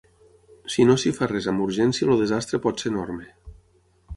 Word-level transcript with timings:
Si 0.75 0.85
no 0.91 0.95
s’hi 1.01 1.11
fa 1.17 1.27
res 1.31 1.49
amb 1.51 1.65
urgència, 1.65 2.07
el 2.15 2.25
desastre 2.25 2.61
pot 2.65 2.85
ser 2.85 2.93
enorme. 2.93 3.29